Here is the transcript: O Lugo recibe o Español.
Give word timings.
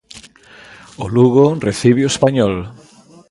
O 1.03 1.05
Lugo 1.15 1.45
recibe 1.67 2.01
o 2.03 2.11
Español. 2.13 2.53